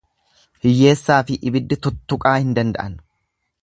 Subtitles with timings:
[0.67, 3.01] Hiyyeessaafi ibiddi tuttuqaa hin danda'an.